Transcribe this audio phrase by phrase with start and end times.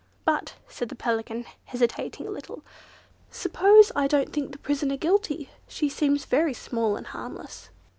[0.25, 2.63] "But," said the Pelican, hesitating a little,
[3.29, 5.51] "suppose I don't think the prisoner guilty?
[5.67, 7.69] She seems very small, and harmless."